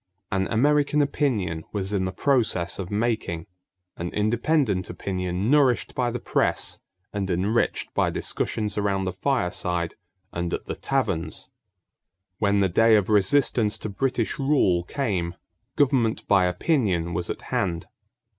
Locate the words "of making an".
2.79-4.09